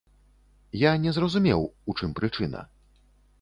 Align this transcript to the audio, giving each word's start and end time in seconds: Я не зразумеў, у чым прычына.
Я 0.83 0.93
не 1.03 1.11
зразумеў, 1.17 1.61
у 1.93 1.97
чым 2.01 2.17
прычына. 2.21 2.65